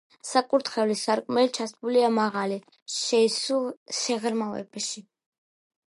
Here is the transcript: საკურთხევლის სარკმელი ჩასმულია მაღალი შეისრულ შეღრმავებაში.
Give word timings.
საკურთხევლის 0.27 1.03
სარკმელი 1.07 1.51
ჩასმულია 1.59 2.09
მაღალი 2.17 2.59
შეისრულ 2.97 3.71
შეღრმავებაში. 4.01 5.09